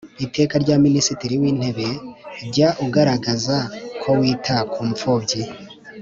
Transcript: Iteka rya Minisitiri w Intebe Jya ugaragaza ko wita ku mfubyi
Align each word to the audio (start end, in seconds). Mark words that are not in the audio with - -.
Iteka 0.25 0.55
rya 0.63 0.75
Minisitiri 0.85 1.33
w 1.41 1.43
Intebe 1.51 1.87
Jya 2.53 2.69
ugaragaza 2.85 3.57
ko 4.01 4.09
wita 4.19 4.55
ku 4.71 4.81
mfubyi 4.89 5.41